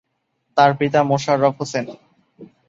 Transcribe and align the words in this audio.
তার 0.57 0.71
পিতা 0.79 0.99
মোশাররফ 1.03 1.55
হোসেন। 1.59 1.85